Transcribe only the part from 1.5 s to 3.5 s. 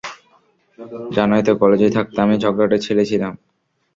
কলেজে থাকতে আমি ঝগড়াটে ছেলে ছিলাম।